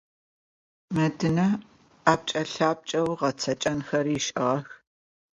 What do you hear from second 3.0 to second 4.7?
ğetseç'enxer ış'ığex.